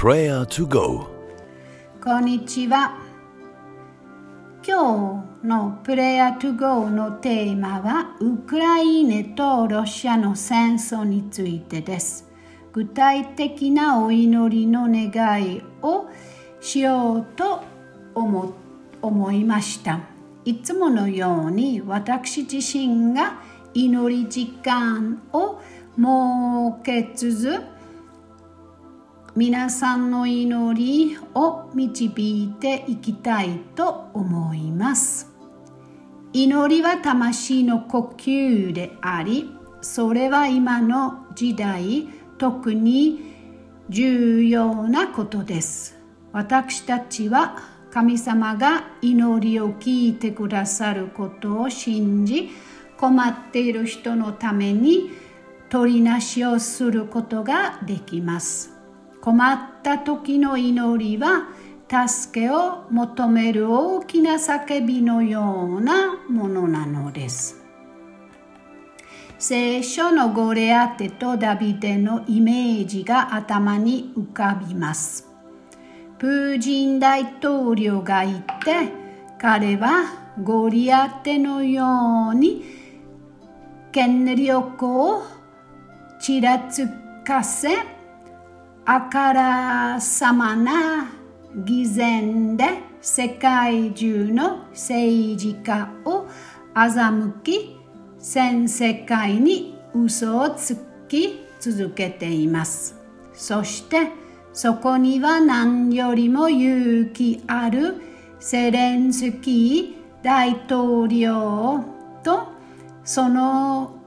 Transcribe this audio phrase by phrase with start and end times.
[0.00, 1.08] Prayer to Go
[2.00, 3.00] こんにちは。
[4.64, 12.30] 今日のプレイヤートゥゴーのテーマはウクライナとロシアの戦争についてです。
[12.72, 16.06] 具体的なお祈りの願いを
[16.60, 17.64] しようと
[18.14, 18.54] 思
[19.02, 20.02] 思いました。
[20.44, 23.40] いつものように私自身が
[23.74, 25.60] 祈り時間を
[25.96, 27.77] 設けつつ
[29.38, 32.06] 皆さんの祈りを導
[32.42, 35.30] いていきたいと思います。
[36.32, 43.32] 祈りは魂の呼吸であり、それは今の時代特に
[43.88, 45.96] 重要なことです。
[46.32, 47.60] 私たちは
[47.92, 52.50] 神様が祈りを聞いてくださることを信じ、
[52.96, 55.12] 困っている人のために
[55.70, 58.77] 取りなしをすることができます。
[59.20, 61.48] 困った時の祈りは
[61.88, 67.62] 助けを求める大きな叫びのようなものなのです。
[69.38, 75.28] 聖書のゴレアテとダビデのイメージが頭に浮かびます。
[76.18, 78.92] プーチン大統領がいて
[79.38, 82.64] 彼はゴリアテのように
[83.92, 85.22] 権力を
[86.20, 86.88] ちらつ
[87.24, 87.97] かせ
[88.90, 91.12] あからさまな
[91.54, 96.26] 偽善で世界中の政治家を
[96.74, 97.76] 欺き
[98.18, 100.74] 全世界に嘘をつ
[101.06, 102.98] き続けています
[103.34, 104.08] そして
[104.54, 107.96] そこには何よりも勇気ある
[108.40, 111.84] セレンスキー大統領
[112.24, 112.48] と
[113.04, 114.00] その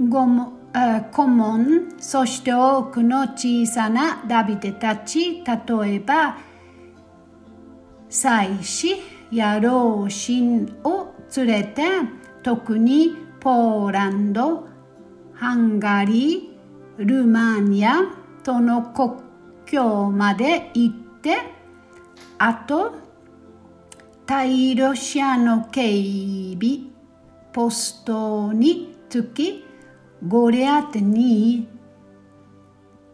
[0.00, 6.38] 後も顧問そして多くの小さなダビデたち例えば
[8.08, 8.96] 祭司
[9.30, 11.82] や老臣を連れて
[12.42, 14.66] 特にポーランド
[15.34, 17.96] ハンガリールーマニア
[18.42, 19.22] との国
[19.66, 21.38] 境まで行って
[22.38, 22.94] あと
[24.26, 25.82] 対ロシアの警
[26.60, 26.92] 備
[27.52, 29.61] ポストにつき
[30.26, 31.66] ゴリアテに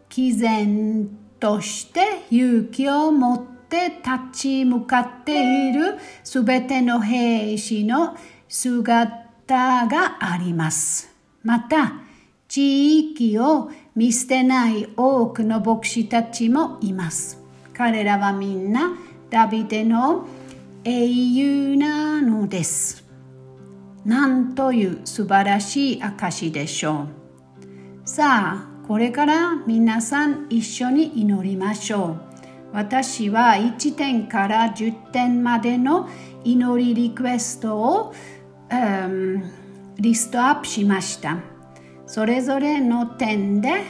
[0.09, 1.09] 毅然
[1.39, 8.15] として勇気を持って立ち向かっているすべての兵士の
[8.47, 11.09] 姿があります。
[11.43, 11.93] また、
[12.47, 17.39] 地域を見捨てない多くの牧師たちもいます。
[17.73, 18.97] 彼らはみんな
[19.29, 20.27] ダビデの
[20.83, 23.08] 英雄なのです。
[24.05, 27.07] なんという素晴らしい証でしょ
[28.05, 28.07] う。
[28.07, 32.21] さあ、これから皆さん一緒に祈りましょう。
[32.73, 36.07] 私は1点から10点までの
[36.43, 38.13] 祈りリクエストを、
[38.69, 39.43] um、
[39.97, 41.37] リストアップしました。
[42.05, 43.83] それぞれの点で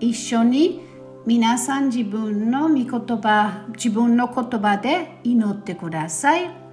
[0.00, 0.80] 一緒に
[1.26, 6.63] 皆さん自分の御言葉、自分の言葉で祈ってください。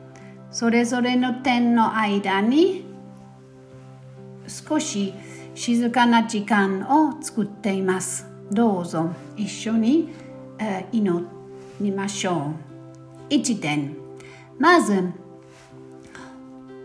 [0.52, 2.84] それぞれの点の間に
[4.48, 5.14] 少し
[5.56, 8.28] 静かな時間を作っています。
[8.52, 10.10] どうぞ一緒に、
[10.60, 11.28] え、祈
[11.80, 12.54] りましょ
[13.30, 13.34] う。
[13.34, 13.96] 1点。
[14.60, 15.10] まず、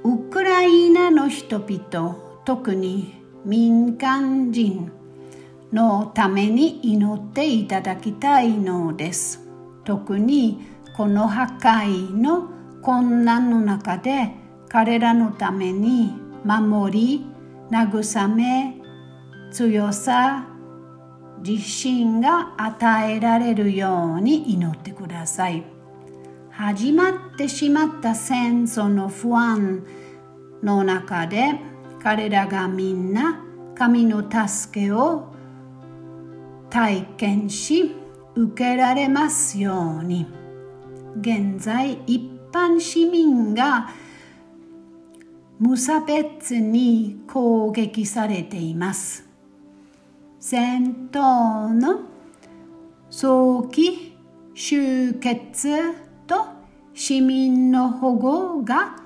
[0.04, 4.92] ウクライナの人々、特に民間人
[5.72, 9.44] のために祈っていただきたいのです。
[9.84, 10.64] 特に
[10.96, 12.55] この破壊の
[12.86, 14.30] 困難の中で
[14.68, 16.12] 彼らのために
[16.44, 17.26] 守り
[17.68, 18.76] 慰め
[19.50, 20.46] 強さ
[21.44, 25.64] 自信が与えられるように祈ってください。
[26.52, 29.84] 始まってしまった戦争の不安
[30.62, 31.58] の中で
[32.00, 35.34] 彼らがみんな神の助けを
[36.70, 37.96] 体験し
[38.36, 40.26] 受けられますように。
[41.20, 43.90] 現在一般市民が
[45.58, 49.28] 無差別に攻撃されています。
[50.40, 52.00] 戦闘の
[53.10, 54.16] 早期
[54.54, 55.92] 終結
[56.26, 56.46] と
[56.94, 58.96] 市民の保護が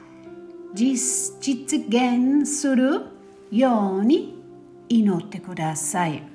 [0.72, 3.06] 実現する
[3.50, 4.40] ように
[4.88, 6.29] 祈ってください。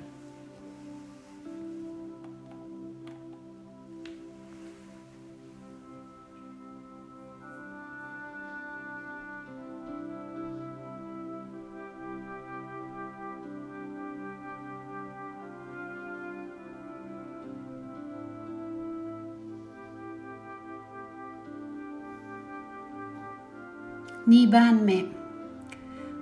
[24.36, 25.06] 2番目。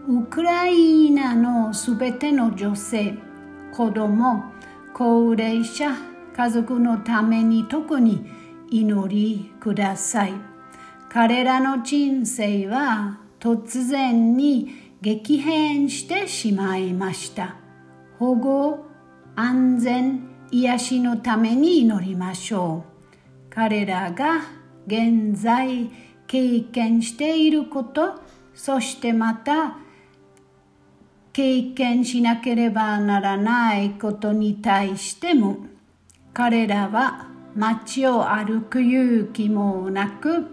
[0.07, 3.15] ウクライナのすべての女性
[3.73, 4.45] 子供
[4.93, 5.91] 高齢者
[6.37, 8.25] 家族のために特に
[8.71, 10.35] 祈りください。
[11.09, 17.57] 彼らの人生は突然に激変してしまいました。
[18.21, 18.87] 保護
[19.35, 23.51] 安全癒しのために祈りましょう。
[23.51, 24.43] 彼らが
[24.87, 25.91] 現在
[26.35, 28.21] 経験していること
[28.57, 29.77] そしてまた
[31.33, 35.59] 経験しなければならないことに対しても
[36.33, 40.47] 彼らは街を歩く勇気もなく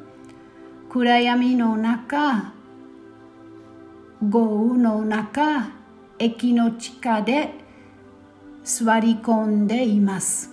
[0.88, 2.54] 暗闇の中
[4.30, 5.68] 豪雨の中
[6.20, 7.56] 駅の地下で
[8.64, 10.52] 座り込んでいます。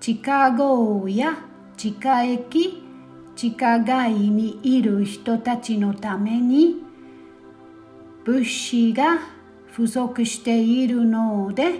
[0.00, 1.38] 地下壕や
[1.76, 2.87] 地下駅
[3.38, 6.82] 地下街にいる人たちのために
[8.24, 9.20] 物資が
[9.70, 11.74] 不足しているので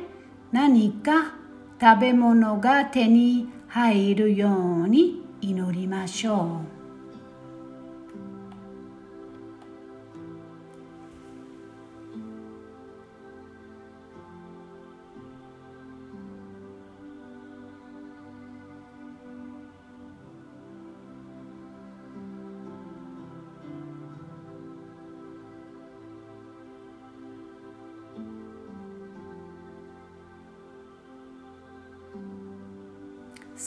[0.52, 1.34] 何か
[1.80, 6.77] 食べ物が手に入るように祈りましょう。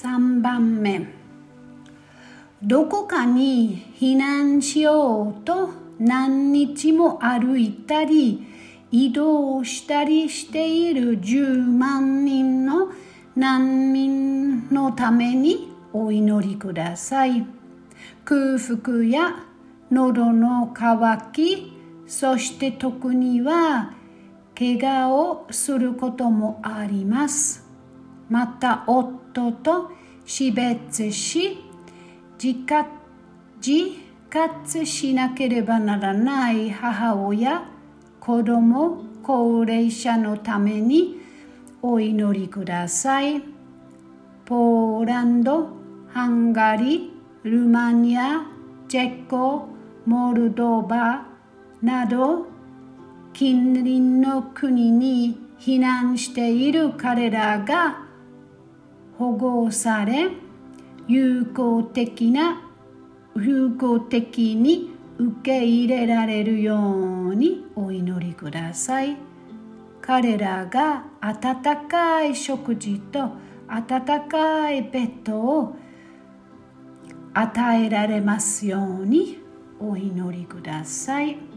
[0.01, 1.13] 3番目。
[2.63, 5.69] どこかに避難しようと
[5.99, 8.47] 何日も歩いたり
[8.89, 12.87] 移動したりしている10万人の
[13.35, 17.45] 難民のためにお祈りください。
[18.25, 19.43] 空腹や
[19.91, 21.73] 喉の渇き
[22.07, 23.93] そして特には
[24.57, 27.70] 怪我をすることもあります。
[28.31, 29.91] また夫と
[30.25, 31.57] 死別し
[32.39, 32.59] 自
[34.29, 37.65] 活しなければならない母親
[38.21, 41.19] 子供高齢者のために
[41.81, 43.43] お祈りください。
[44.45, 45.67] ポーランド
[46.13, 48.45] ハンガリールマニア
[48.87, 49.67] チェコ
[50.05, 51.25] モルドバ
[51.81, 52.47] など
[53.33, 58.10] 近隣の国に避難している彼らが
[59.21, 60.31] 保護され
[61.07, 62.67] 有効的な
[63.35, 69.15] 有効的に受け入れられるようにお祈りください
[70.01, 73.33] 彼らが温かい食事と
[73.67, 75.75] 温かいベッドを
[77.35, 79.37] 与えられますように
[79.79, 81.50] お祈りください。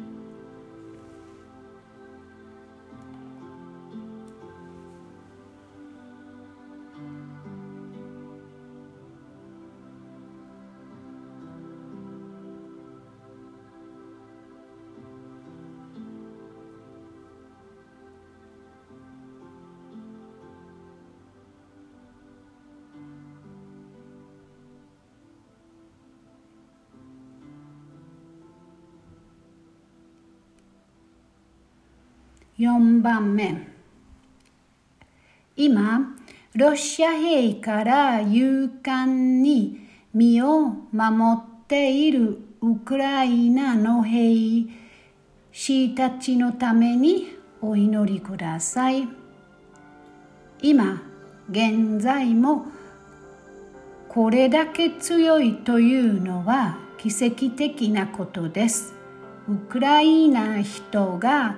[32.57, 33.67] 4番目。
[35.57, 36.15] 今
[36.55, 44.67] ロシア兵から勇敢に身を守っているウクライナの兵
[45.51, 49.09] 士たちのためにお祈りください。
[50.63, 51.03] 今
[51.51, 52.67] 現在も
[54.09, 58.95] これだけ強いというのは奇跡的なことです。
[59.49, 61.57] ウクライナ人が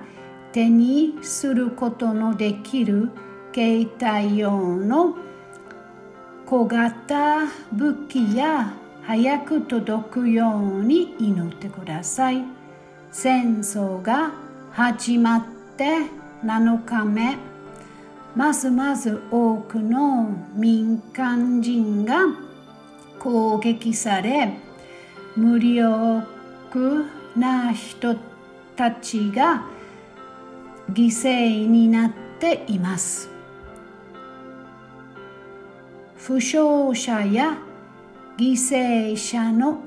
[0.57, 3.11] 手にすることのできる
[3.53, 5.15] 携帯用の
[6.47, 8.73] 小型武器や
[9.03, 12.43] 早く届くように祈ってください。
[13.11, 14.31] 戦争が
[14.71, 15.45] 始まっ
[15.77, 16.09] て
[16.43, 17.37] 7日目。
[18.35, 22.25] ますます多くの民間人が
[23.19, 24.57] 攻撃され
[25.35, 26.25] 無力
[27.35, 28.15] な人
[28.75, 29.76] たちが
[30.91, 33.29] 犠牲になっています
[36.17, 37.57] 負傷者や
[38.37, 39.79] 犠牲者の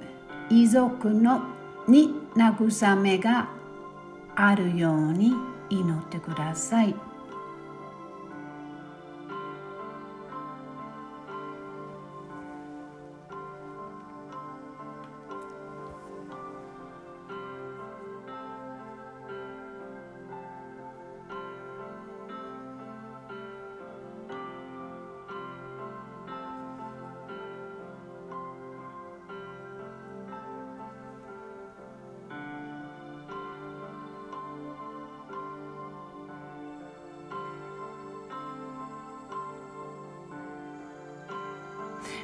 [0.48, 1.42] 遺族の
[1.86, 3.48] に慰めが
[4.34, 5.32] あるように
[5.68, 6.94] 祈ってください。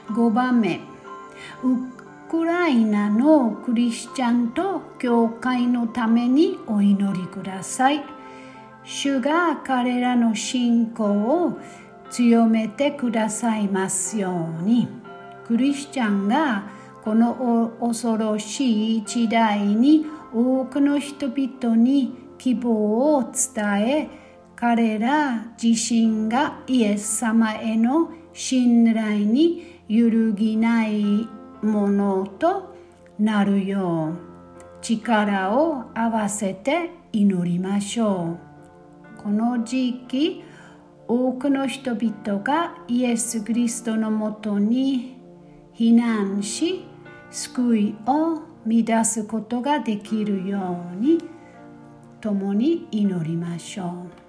[0.09, 0.81] 5番目。
[1.63, 8.03] ウクライナのクリスチャンと教会のためにお祈りください。
[8.85, 11.59] 主が彼らの信仰を
[12.11, 14.89] 強めてくださいますように。
[15.47, 16.65] クリスチャンが
[17.05, 24.11] この恐ろしい時代に多くの人々に希望を伝え
[24.57, 31.29] 彼ら自身がイエス様への信頼に揺るぎない
[31.63, 32.75] ものと
[33.19, 38.37] なるよう力を合わせて祈りましょ
[39.19, 40.45] うこの時期
[41.09, 45.17] 多くの人々がイエス・キリストのもとに
[45.75, 46.85] 避難し
[47.31, 51.19] 救いを乱すことができるように
[52.21, 54.26] 共に祈りましょう。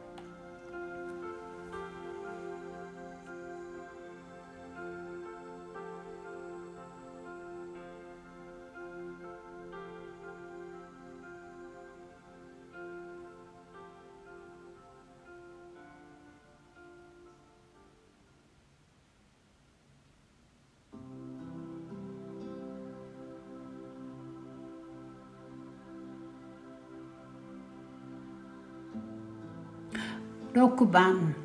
[30.57, 31.35] 6番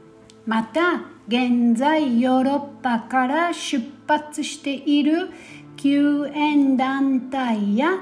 [0.46, 5.28] また現在ヨーロッパから出発している
[5.76, 7.98] 救援団体や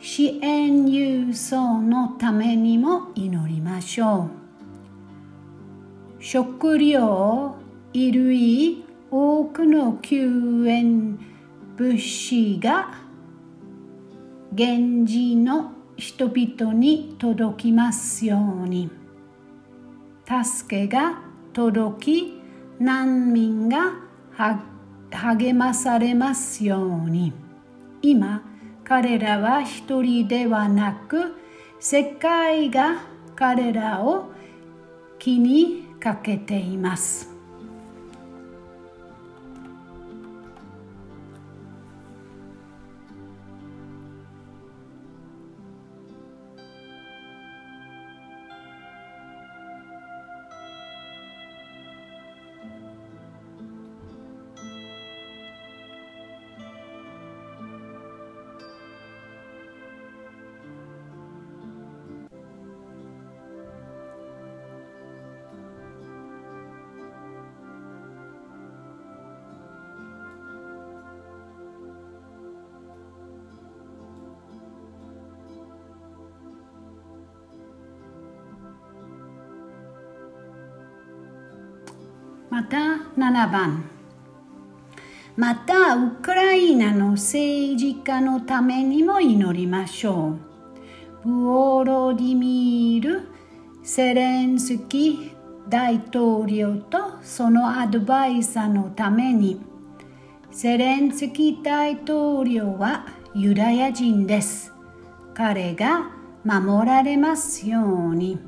[0.00, 4.28] 支援輸送のためにも祈りましょ
[6.18, 7.56] う食料
[7.92, 11.18] 衣類多くの救援
[11.76, 12.94] 物資が
[14.52, 19.05] 現地の人々に届きますように。
[20.26, 21.20] 助けが
[21.52, 22.42] 届き
[22.80, 23.92] 難民が
[25.10, 27.32] 励まされますように。
[28.02, 28.42] 今
[28.84, 31.36] 彼らは一人ではなく
[31.78, 33.02] 世界が
[33.36, 34.32] 彼らを
[35.18, 37.35] 気にかけています。
[82.56, 82.78] また
[83.18, 83.84] 7番。
[85.36, 90.38] またウクライナの政治家のためにも祈りましょ
[91.22, 91.28] う。
[91.28, 93.28] ブオロディミール・
[93.82, 95.32] セレンスキ
[95.68, 99.60] 大統領とそのアドバイザーのために。
[100.50, 104.72] セレンスキ大統領はユダヤ人です。
[105.34, 106.10] 彼が
[106.42, 107.82] 守られますよ
[108.12, 108.38] うに。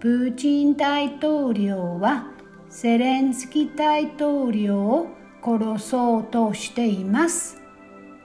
[0.00, 2.34] プーチン大統領は
[2.78, 5.06] セレンスキ大統領を
[5.42, 7.56] 殺そうとしています。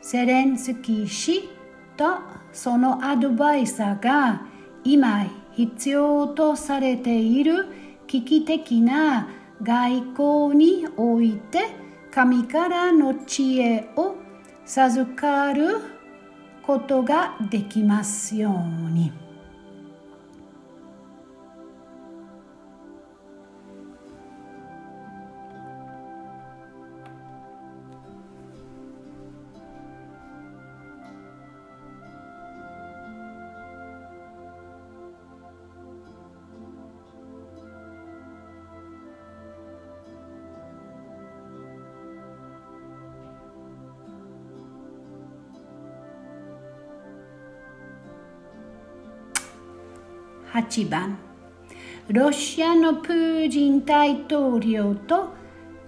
[0.01, 1.47] セレンスキ氏
[1.95, 2.17] と
[2.51, 4.41] そのアドバイザーが
[4.83, 7.65] 今必要とされている
[8.07, 9.29] 危機的な
[9.63, 11.67] 外交において
[12.11, 14.17] 神からの知恵を
[14.65, 15.77] 授かる
[16.61, 19.30] ことができますように。
[50.53, 51.17] 8番。
[52.09, 55.33] ロシアのプーチン大統領と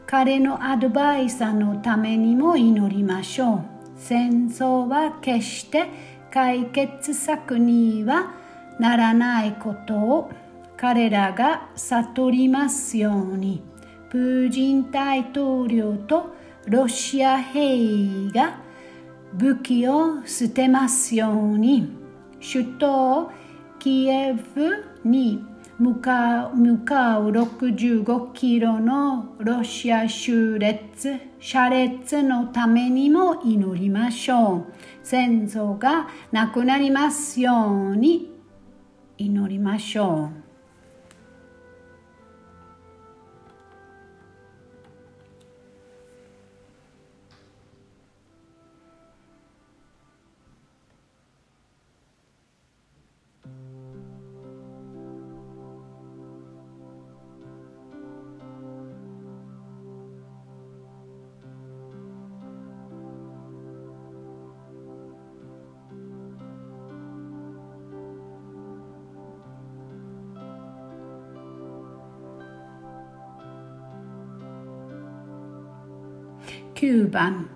[0.06, 3.64] 彼のアドバイザーのためにも祈りましょう。
[3.98, 5.88] 戦争は決して
[6.32, 8.32] 解決策には
[8.80, 10.32] ならないことを
[10.78, 13.62] 彼らが悟りますように。
[14.10, 16.36] プーチン大統領と
[16.68, 18.62] ロシア兵が
[19.34, 21.90] 武器を捨てますように。
[22.40, 23.32] 首都
[23.84, 25.44] キエフに
[25.78, 34.74] 向かう向かう65キロのロシア州列車列のためにも祈りましょう。
[35.04, 38.32] 戦争がなくなりますように
[39.18, 40.43] 祈りましょう。
[76.84, 77.50] 9番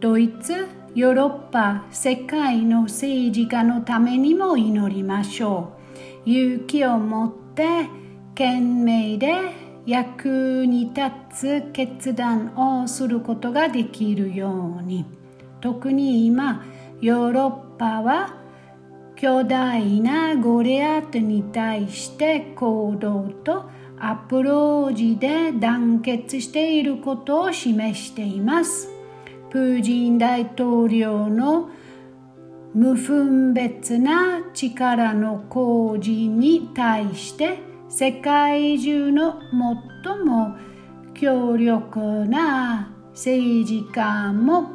[0.00, 5.74] ドイツヨーロッパ世界の政治家のためにも祈りましょ
[6.24, 7.90] う勇気を持って
[8.34, 9.34] 懸命で
[9.84, 15.04] 役に立つ決断をすることができるように
[15.60, 16.64] 特に今
[17.02, 18.34] ヨーロッパは
[19.14, 23.68] 巨大なゴリアテに対して行動と
[24.02, 28.88] アプローチで団結していることを示しています。
[29.50, 31.68] プーチン大統領の
[32.72, 39.40] 無分別な力の工事に対して世界中の
[40.04, 40.56] 最も
[41.12, 44.70] 強力な政治家も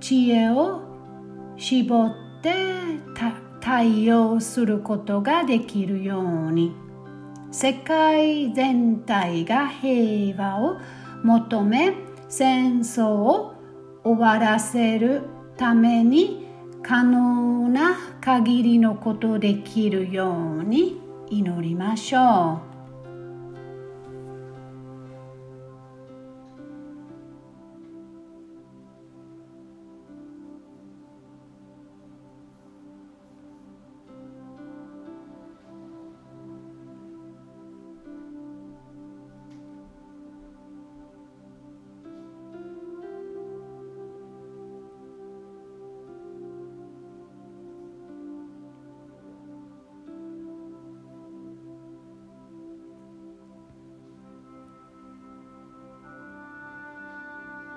[0.00, 0.82] 知恵を
[1.56, 2.10] 絞っ
[2.42, 2.54] て
[3.60, 6.87] 対応することができるように。
[7.50, 10.76] 世界全体が平和を
[11.24, 11.94] 求め
[12.28, 13.54] 戦争を
[14.04, 15.22] 終わらせる
[15.56, 16.46] ために
[16.82, 22.67] 可能な限りのことできるように祈りましょう。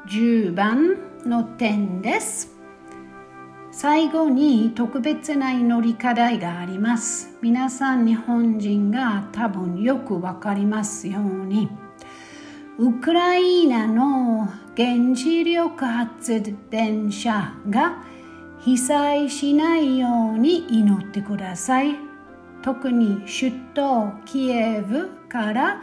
[0.08, 2.56] 10番の点です。
[3.72, 7.38] 最後に特別な祈り課題があります。
[7.42, 11.70] 皆さん日本人が多分よくわかりますように、
[12.78, 18.04] ウクライナの原子力発電車が
[18.60, 21.96] 被災しないように祈ってください。
[22.64, 25.82] 特に首都キエフから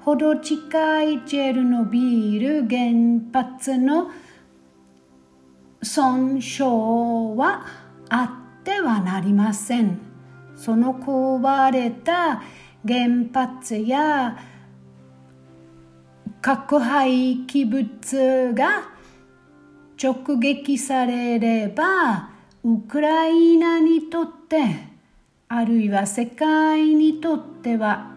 [0.00, 4.10] ほど近いチェルノビール原発の
[5.82, 6.64] 損傷
[7.36, 7.66] は
[8.08, 9.98] あってはなりません。
[10.56, 12.42] その壊れた
[12.86, 14.38] 原発や
[16.42, 18.90] 核廃棄物が
[20.02, 22.30] 直撃されれば
[22.64, 24.88] ウクライナにとって
[25.48, 28.09] あるいは世界にとっては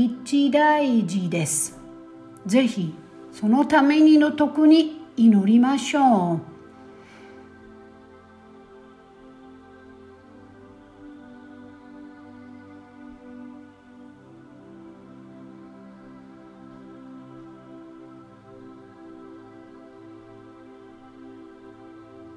[0.00, 1.76] 一大事です。
[2.46, 2.94] ぜひ
[3.32, 6.40] そのためにの徳に祈りましょう。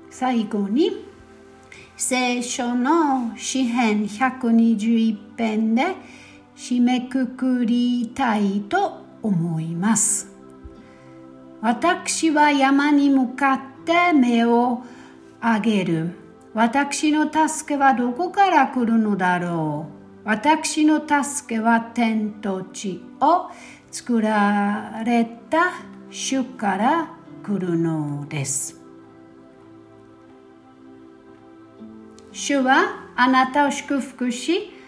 [0.09, 1.05] 最後に
[1.95, 5.95] 聖書の詩編121編で
[6.61, 10.27] 締めくくりたいと思います。
[11.59, 14.83] 私は山に向かって目を
[15.41, 16.11] 上げる。
[16.53, 19.87] 私の助けはどこから来るのだろ
[20.23, 20.29] う。
[20.29, 23.49] 私の助けは天と地を
[23.89, 27.09] 作られた主から
[27.43, 28.79] 来るのです。
[32.31, 34.79] 主はあなたを祝福し、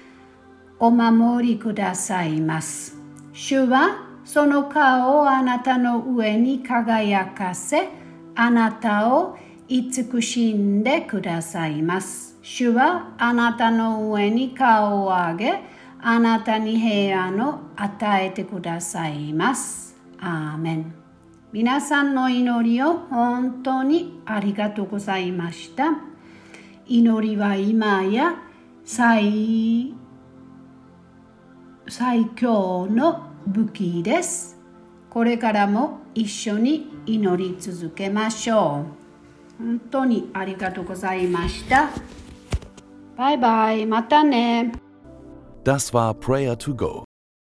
[0.83, 2.97] お守りくださいます。
[3.31, 7.87] 主はその顔をあなたの上に輝かせ、
[8.35, 9.37] あなたを
[9.69, 12.37] 慈しんでくださいます。
[12.41, 15.61] 主はあなたの上に顔を上げ、
[16.01, 19.95] あなたに平安を与えてくださいます。
[20.19, 20.93] アーメン。
[21.53, 25.93] 皆さんの祈りを本当にありがとうございました。
[26.85, 28.35] 祈りは今や
[28.83, 30.02] 最
[31.87, 34.57] 最強の武器です。
[35.09, 38.85] これからも一緒に祈り続けましょ
[39.59, 39.63] う。
[39.63, 41.89] 本当にありがとうございました。
[43.15, 44.71] バイバイ、またね。
[45.63, 47.03] Das war Prayer to Go,